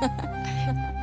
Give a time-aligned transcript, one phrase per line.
[0.00, 0.08] 哈
[0.66, 0.95] 哈